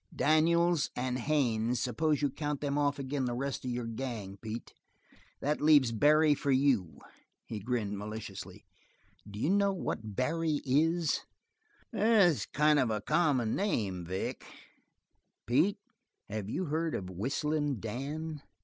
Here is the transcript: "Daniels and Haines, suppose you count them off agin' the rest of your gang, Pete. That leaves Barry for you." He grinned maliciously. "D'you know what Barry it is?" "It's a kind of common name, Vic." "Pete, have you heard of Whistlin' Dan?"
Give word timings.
"Daniels 0.15 0.89
and 0.95 1.19
Haines, 1.19 1.79
suppose 1.79 2.23
you 2.23 2.31
count 2.31 2.59
them 2.59 2.75
off 2.75 2.97
agin' 2.99 3.25
the 3.25 3.35
rest 3.35 3.63
of 3.65 3.69
your 3.69 3.85
gang, 3.85 4.35
Pete. 4.41 4.73
That 5.41 5.61
leaves 5.61 5.91
Barry 5.91 6.33
for 6.33 6.49
you." 6.49 6.97
He 7.45 7.59
grinned 7.59 7.99
maliciously. 7.99 8.65
"D'you 9.29 9.51
know 9.51 9.73
what 9.73 10.15
Barry 10.15 10.55
it 10.55 10.63
is?" 10.65 11.19
"It's 11.93 12.45
a 12.45 12.57
kind 12.57 12.79
of 12.79 13.05
common 13.05 13.55
name, 13.55 14.03
Vic." 14.03 14.43
"Pete, 15.45 15.77
have 16.27 16.49
you 16.49 16.65
heard 16.65 16.95
of 16.95 17.11
Whistlin' 17.11 17.79
Dan?" 17.79 18.41